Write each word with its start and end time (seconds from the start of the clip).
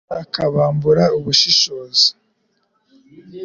abasaza 0.09 0.23
akabambura 0.27 1.03
ubushishozi 1.17 2.07